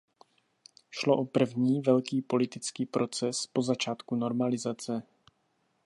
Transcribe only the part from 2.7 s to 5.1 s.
proces po začátku normalizace.